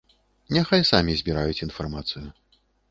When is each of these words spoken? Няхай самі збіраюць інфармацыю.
Няхай 0.57 0.81
самі 0.93 1.19
збіраюць 1.21 1.63
інфармацыю. 1.67 2.27